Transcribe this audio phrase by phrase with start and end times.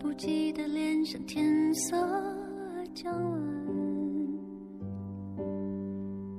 [0.00, 1.96] 不记得脸上天色
[2.94, 3.12] 将
[5.36, 5.42] 晚，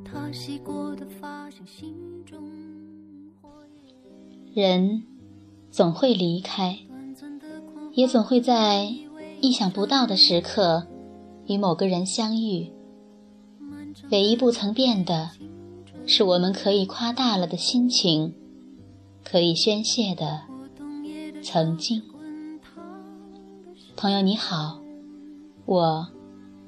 [0.03, 1.93] 他洗过的发像心
[2.25, 2.41] 中
[3.41, 3.49] 火
[4.53, 4.53] 焰。
[4.53, 5.03] 人
[5.69, 6.77] 总会离开，
[7.93, 8.85] 也总会在
[9.41, 10.87] 意想不到的时刻
[11.47, 12.71] 与某个人相遇。
[14.11, 15.31] 唯一不曾变的，
[16.05, 18.33] 是我们可以夸大了的心情，
[19.23, 20.43] 可以宣泄的
[21.43, 22.01] 曾经。
[24.01, 24.79] 朋友你好，
[25.65, 26.07] 我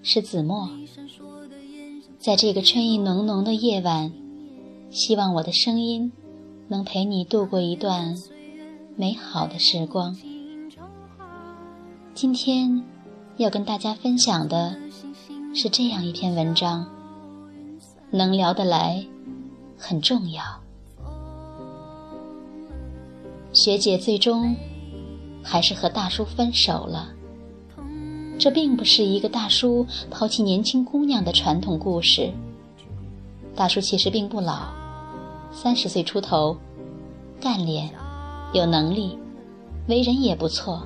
[0.03, 0.69] 是子墨，
[2.19, 4.11] 在这个春意浓浓的夜晚，
[4.89, 6.11] 希望我的声音
[6.67, 8.13] 能陪你度过一段
[8.97, 10.13] 美好的时光。
[12.13, 12.83] 今天
[13.37, 14.75] 要跟大家分享的
[15.55, 16.85] 是这样一篇文章，
[18.09, 19.07] 能聊得来
[19.77, 20.43] 很重要。
[23.53, 24.53] 学姐最终
[25.41, 27.13] 还是和大叔分手了。
[28.41, 32.33] 这并不是一个大叔抛弃年轻姑娘的传统故事。
[33.55, 34.63] 大叔其实并不老，
[35.53, 36.57] 三十岁出头，
[37.39, 37.87] 干练，
[38.51, 39.15] 有能力，
[39.87, 40.81] 为人也不错。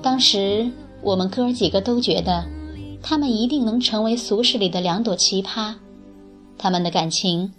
[0.00, 0.70] 当时
[1.02, 2.46] 我们哥几个都觉得，
[3.02, 5.74] 他们一定能成为俗世里的两朵奇葩，
[6.56, 7.52] 他们的感情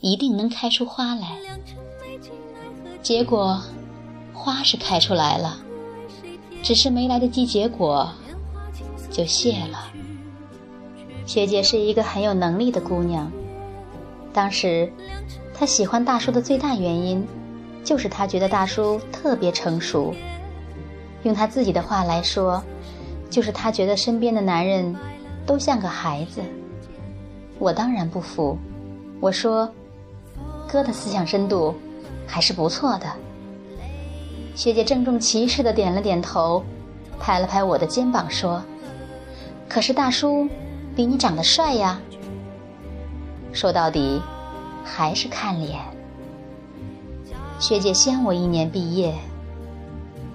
[0.00, 1.38] 一定能开出花来。
[3.02, 3.62] 结果，
[4.34, 5.56] 花是开出来了，
[6.62, 8.12] 只是没来得及结果。
[9.16, 9.90] 就谢了。
[11.24, 13.32] 学姐是一个很有能力的姑娘。
[14.30, 14.92] 当时，
[15.54, 17.26] 她喜欢大叔的最大原因，
[17.82, 20.14] 就是她觉得大叔特别成熟。
[21.22, 22.62] 用她自己的话来说，
[23.30, 24.94] 就是她觉得身边的男人
[25.46, 26.42] 都像个孩子。
[27.58, 28.58] 我当然不服，
[29.18, 29.66] 我说，
[30.68, 31.74] 哥的思想深度
[32.26, 33.06] 还是不错的。
[34.54, 36.62] 学姐郑重其事的点了点头，
[37.18, 38.62] 拍了拍我的肩膀说。
[39.68, 40.48] 可是大叔
[40.94, 42.00] 比你长得帅呀。
[43.52, 44.20] 说到底，
[44.84, 45.80] 还是看脸。
[47.58, 49.14] 学姐先我一年毕业，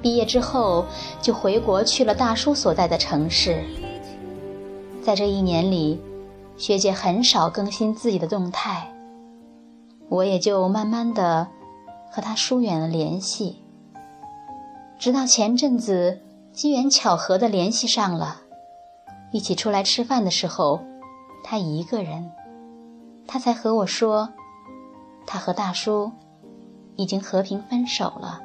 [0.01, 0.85] 毕业之后
[1.21, 3.63] 就回国去了大叔所在的城市。
[5.03, 6.01] 在这一年里，
[6.57, 8.91] 学姐很少更新自己的动态，
[10.09, 11.47] 我也就慢慢的
[12.11, 13.57] 和她疏远了联系。
[14.99, 16.21] 直到前阵子
[16.53, 18.40] 机缘巧合的联系上了。
[19.31, 20.81] 一起出来吃饭的时候，
[21.43, 22.31] 他一个人，
[23.27, 24.29] 他才和我说，
[25.25, 26.11] 他和大叔
[26.97, 28.41] 已经和平分手了。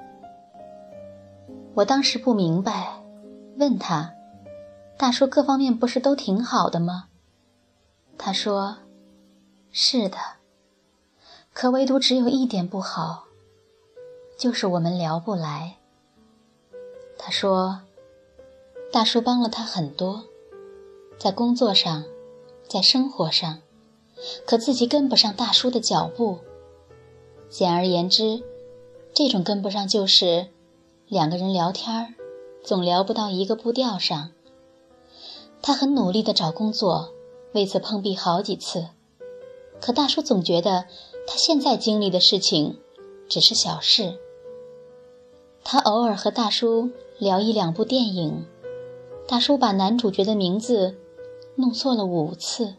[1.74, 3.02] 我当时不明白，
[3.58, 4.14] 问他，
[4.96, 7.08] 大叔各方面不是都挺好的吗？
[8.16, 8.76] 他说，
[9.72, 10.16] 是的，
[11.52, 13.24] 可唯独只有一点不好，
[14.38, 15.76] 就是我们聊不来。
[17.18, 17.80] 他说，
[18.92, 20.24] 大叔帮了他很多。
[21.18, 22.04] 在工作上，
[22.68, 23.60] 在生活上，
[24.46, 26.38] 可自己跟不上大叔的脚步。
[27.48, 28.42] 简而言之，
[29.14, 30.48] 这种跟不上就是
[31.08, 32.14] 两个人聊天，
[32.62, 34.30] 总聊不到一个步调上。
[35.62, 37.10] 他很努力的找工作，
[37.52, 38.88] 为此碰壁好几次，
[39.80, 40.84] 可大叔总觉得
[41.26, 42.78] 他现在经历的事情
[43.26, 44.18] 只是小事。
[45.64, 48.44] 他偶尔和大叔聊一两部电影，
[49.26, 50.94] 大叔把男主角的名字。
[51.58, 52.74] 弄错了五次，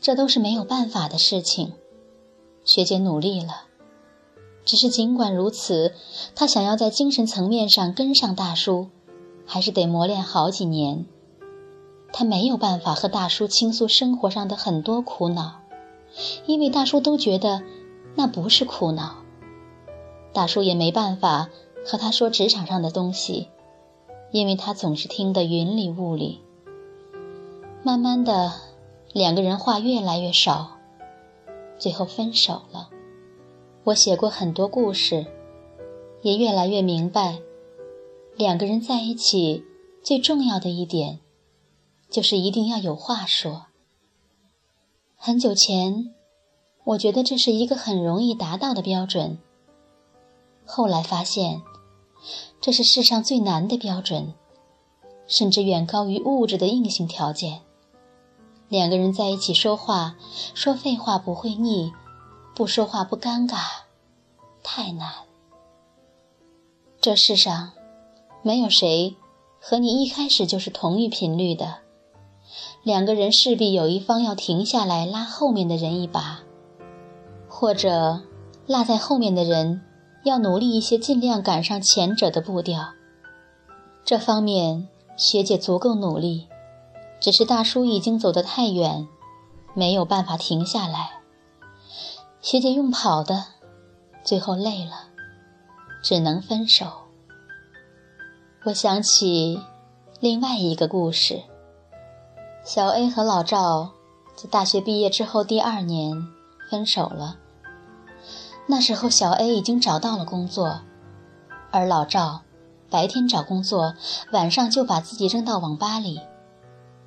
[0.00, 1.74] 这都是没有办法的事情。
[2.64, 3.64] 学姐努力了，
[4.64, 5.92] 只是尽管如此，
[6.34, 8.88] 她想要在精神层面上跟上大叔，
[9.44, 11.04] 还是得磨练好几年。
[12.14, 15.60] 她没有办法和大叔倾诉生活上的很多苦恼，
[16.46, 17.62] 因为大叔都觉得
[18.14, 19.16] 那不是苦恼。
[20.32, 21.50] 大叔也没办法
[21.84, 23.48] 和她说职场上的东西，
[24.30, 26.40] 因为他总是听得云里雾里。
[27.84, 28.52] 慢慢的，
[29.12, 30.78] 两个人话越来越少，
[31.80, 32.88] 最后分手了。
[33.82, 35.26] 我写过很多故事，
[36.22, 37.40] 也越来越明白，
[38.36, 39.64] 两个人在一起
[40.00, 41.18] 最重要的一点，
[42.08, 43.66] 就是一定要有话说。
[45.16, 46.14] 很久前，
[46.84, 49.38] 我觉得这是一个很容易达到的标准。
[50.64, 51.60] 后来发现，
[52.60, 54.34] 这是世上最难的标准，
[55.26, 57.62] 甚至远高于物质的硬性条件。
[58.72, 60.16] 两个人在一起说话，
[60.54, 61.92] 说废话不会腻，
[62.54, 63.58] 不说话不尴尬，
[64.62, 65.12] 太难。
[66.98, 67.72] 这世上，
[68.40, 69.14] 没有谁
[69.60, 71.80] 和你一开始就是同一频率的。
[72.82, 76.40] 两个人势必有一方要停下来拉后面的人一把，
[77.50, 78.22] 或者
[78.66, 79.82] 落在后面的人
[80.24, 82.94] 要努力一些，尽量赶上前者的步调。
[84.02, 86.48] 这方面学姐足够努力，
[87.22, 89.06] 只是大叔已经走得太远，
[89.74, 91.12] 没有办法停下来。
[92.40, 93.44] 学姐用跑的，
[94.24, 95.04] 最后累了，
[96.02, 96.84] 只能分手。
[98.64, 99.60] 我想起
[100.18, 101.44] 另外一个故事：
[102.64, 103.92] 小 A 和老赵
[104.34, 106.26] 在大学毕业之后第二年
[106.68, 107.36] 分手了。
[108.66, 110.80] 那时候，小 A 已经找到了工作，
[111.70, 112.42] 而老赵
[112.90, 113.94] 白天找工作，
[114.32, 116.20] 晚上就把自己扔到网吧里。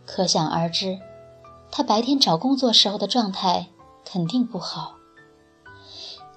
[0.05, 0.99] 可想而知，
[1.71, 3.67] 他白天找工作时候的状态
[4.05, 4.95] 肯定不好。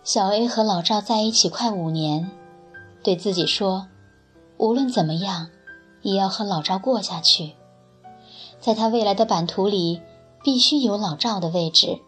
[0.03, 2.31] 小 A 和老赵在一起快五年，
[3.03, 3.89] 对自己说
[4.57, 5.51] ：“无论怎么样，
[6.01, 7.55] 也要和老赵过下去。
[8.59, 10.01] 在他未来的版图里，
[10.43, 12.01] 必须有老赵的位置，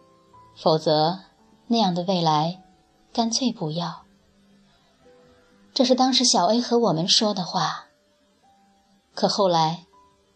[0.57, 1.19] 否则
[1.67, 2.63] 那样的未来，
[3.13, 4.03] 干脆不要。”
[5.75, 7.87] 这是当时小 A 和我们说的话。
[9.15, 9.87] 可后来，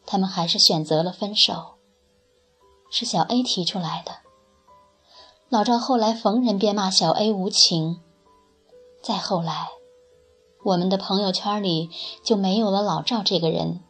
[0.06, 1.74] 他们还是选择了分手。
[2.90, 4.12] 是小 A 提出来的。
[5.48, 8.00] 老赵后来逢人便骂小 A 无情，
[9.02, 9.68] 再后来，
[10.64, 11.90] 我们的朋友圈里
[12.24, 13.80] 就没有了老赵这个人。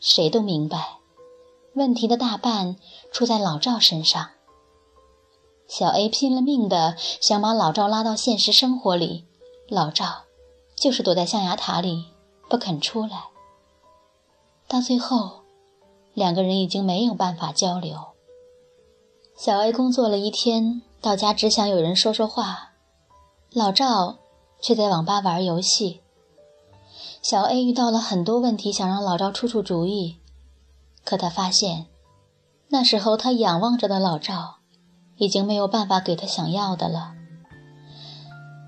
[0.00, 0.98] 谁都明白，
[1.74, 2.76] 问题的大半
[3.12, 4.30] 出在老赵身上。
[5.68, 9.24] 小 A 拼了命的想把老赵拉到现实生活里，
[9.68, 10.24] 老赵
[10.76, 12.06] 就是躲在象牙塔里
[12.48, 13.31] 不肯出来。
[14.72, 15.42] 到最后，
[16.14, 17.94] 两个人已经没有办法交流。
[19.36, 22.70] 小 A 工作了一天，到家只想有人说说话，
[23.52, 24.16] 老赵
[24.62, 26.00] 却在网吧玩游戏。
[27.20, 30.16] 小 A 遇到了很多问题，想让老赵出出主意，
[31.04, 31.88] 可他发现，
[32.68, 34.54] 那时候他仰望着的老赵，
[35.18, 37.12] 已经没有办法给他想要的了。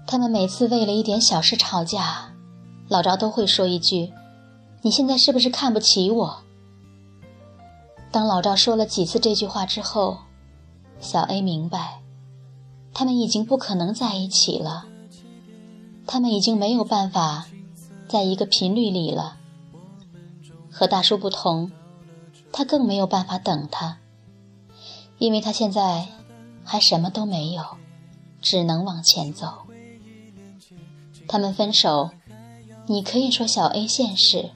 [0.06, 2.34] 他们每次为了一点小事吵架，
[2.90, 4.12] 老赵都会说一句
[4.84, 6.42] ：“你现在是不是看不起我？”
[8.12, 10.18] 当老赵说了几次这句话之后，
[11.00, 12.02] 小 A 明白，
[12.92, 14.84] 他们已经不可能在一起了。
[16.06, 17.46] 他们已经没有办法
[18.06, 19.38] 在一个频率里了。
[20.70, 21.72] 和大叔不同，
[22.52, 23.96] 他更没有办法等他，
[25.16, 26.08] 因为他现在
[26.62, 27.64] 还什么都没有，
[28.42, 29.62] 只能往前走。
[31.26, 32.10] 他们分手，
[32.86, 34.50] 你可以说小 A 现实，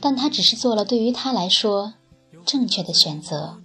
[0.00, 1.94] 但他只是做了对于他来说
[2.44, 3.58] 正确的选择。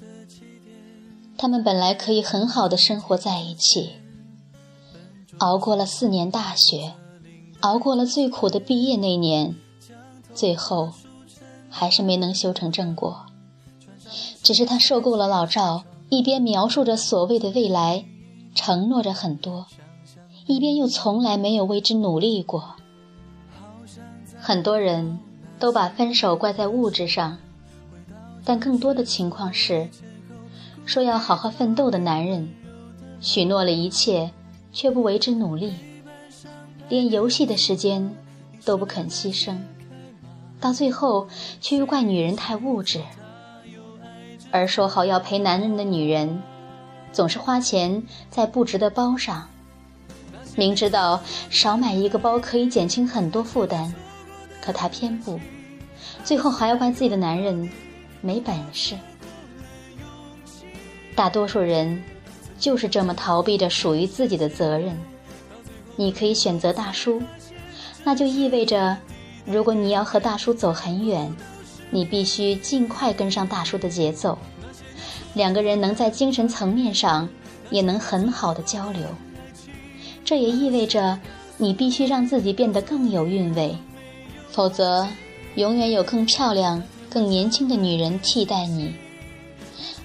[1.37, 3.93] 他们本来可以很好的生活在一起，
[5.39, 6.93] 熬过了四年大学，
[7.61, 9.55] 熬过了最苦的毕业那年，
[10.33, 10.91] 最后
[11.69, 13.25] 还是没能修成正果。
[14.43, 18.05] 只是他受够了老赵一边描述着所谓的未来，
[18.53, 19.65] 承诺着很多，
[20.45, 22.75] 一边又从来没有为之努力过。
[24.39, 25.19] 很多人
[25.61, 27.37] 都把分手怪在物质上，
[28.43, 29.87] 但更多的情况是。
[30.87, 32.49] 说要好好奋斗的男人，
[33.19, 34.31] 许诺了一切，
[34.73, 35.75] 却不为之努力，
[36.89, 38.15] 连游戏的时间
[38.65, 39.55] 都不肯牺牲，
[40.59, 41.27] 到最后
[41.61, 42.99] 却又怪女人太物质。
[44.49, 46.41] 而说好要陪男人的女人，
[47.13, 49.47] 总是花钱在不值的包上，
[50.55, 51.21] 明知道
[51.51, 53.93] 少买一个包可以减轻很多负担，
[54.59, 55.39] 可她偏不，
[56.23, 57.69] 最后还要怪自己的男人
[58.21, 58.95] 没本事。
[61.15, 62.01] 大多数人
[62.57, 64.97] 就是这么逃避着属于自己的责任。
[65.95, 67.21] 你可以选择大叔，
[68.03, 68.97] 那就意味着，
[69.45, 71.31] 如果你要和大叔走很远，
[71.89, 74.37] 你必须尽快跟上大叔的节奏。
[75.33, 77.27] 两个人能在精神层面上
[77.69, 79.03] 也能很好的交流。
[80.23, 81.19] 这也意味着
[81.57, 83.75] 你必须让自己变得更有韵味，
[84.49, 85.07] 否则
[85.55, 88.93] 永远有更漂亮、更年轻的女人替代你。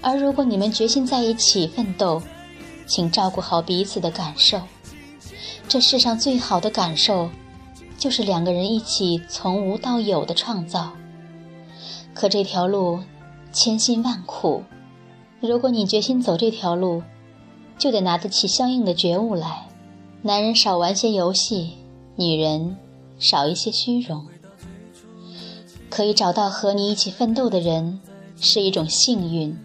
[0.00, 2.22] 而如果你们决心在一起奋斗，
[2.86, 4.60] 请照顾好彼此的感受。
[5.68, 7.28] 这世上最好的感受，
[7.98, 10.92] 就是两个人一起从无到有的创造。
[12.14, 13.00] 可这条路
[13.52, 14.62] 千辛万苦，
[15.40, 17.02] 如果你决心走这条路，
[17.78, 19.66] 就得拿得起相应的觉悟来。
[20.22, 21.72] 男人少玩些游戏，
[22.16, 22.76] 女人
[23.18, 24.26] 少一些虚荣。
[25.96, 28.00] 可以找到和你一起奋斗的人，
[28.38, 29.56] 是一种幸运。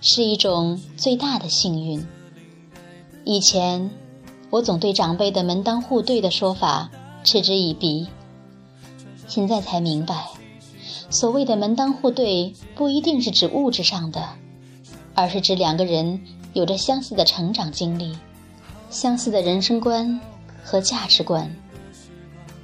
[0.00, 2.06] 是一种最大的幸运。
[3.24, 3.90] 以前，
[4.50, 6.88] 我总对长辈的门当户对的说法
[7.24, 8.06] 嗤之以鼻。
[9.26, 10.28] 现在才明白，
[11.10, 14.28] 所谓的门当户对，不一定是指物质上的，
[15.12, 16.20] 而是指两个人
[16.52, 18.16] 有着相似的成长经历、
[18.90, 20.20] 相似的人生观
[20.62, 21.52] 和价值观，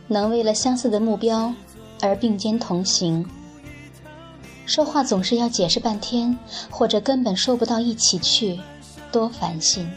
[0.06, 1.52] 能为了相似的目标
[2.00, 3.24] 而并肩同行。
[4.66, 6.38] 说话总是要解释半天，
[6.70, 8.60] 或者根本说不到一起去，
[9.10, 9.90] 多烦心。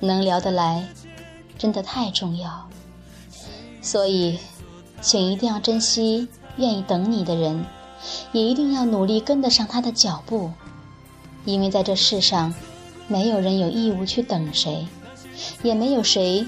[0.00, 0.86] 能聊得来，
[1.56, 2.68] 真的太重要。
[3.80, 4.38] 所以，
[5.00, 7.64] 请一定要珍惜愿意等你的人，
[8.32, 10.50] 也一定要努力跟得上他的脚步，
[11.44, 12.52] 因为在这世上，
[13.06, 14.86] 没有人有义务去等谁，
[15.62, 16.44] 也没有谁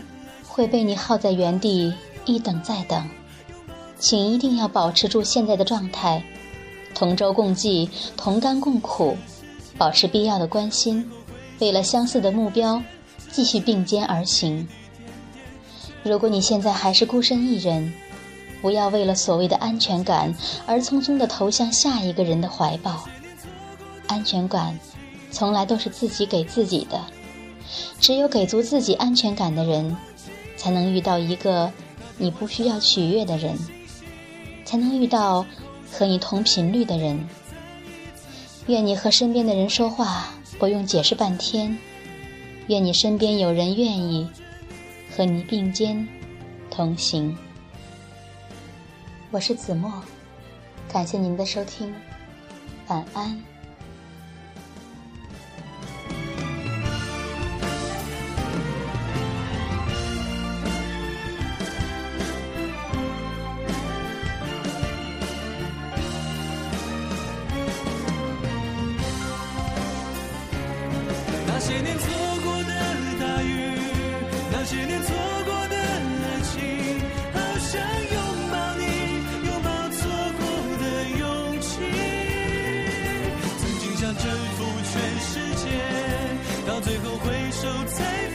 [0.47, 1.95] 会被你耗在原地
[2.27, 3.09] 一等再等。
[3.99, 6.23] 请一定要保持住现在的状态，
[6.95, 9.17] 同舟共济，同甘共苦，
[9.77, 11.11] 保持必要的关心，
[11.59, 12.83] 为了相似的目标。
[13.31, 14.67] 继续并肩而行。
[16.03, 17.93] 如果你现在还是孤身一人，
[18.63, 20.35] 不要为了所谓的安全感
[20.67, 23.05] 而匆匆地投向下一个人的怀抱。
[24.07, 24.81] 安全感，
[25.31, 26.99] 从来都是自己给自己的。
[28.01, 29.95] 只有给足自己安全感的人，
[30.57, 31.71] 才能遇到一个
[32.17, 33.57] 你不需要取悦的人，
[34.69, 35.47] 才能遇到
[35.91, 37.27] 和你同频率的人。
[38.67, 41.75] 愿你和身边的人说话不用解释半天。
[42.67, 44.29] 愿你身边有人愿意
[45.17, 46.07] 和你并肩
[46.71, 47.35] 同行。
[49.31, 49.91] 我是子墨，
[50.93, 51.91] 感谢您的收听，
[52.89, 53.43] 晚安。
[87.69, 88.28] 后回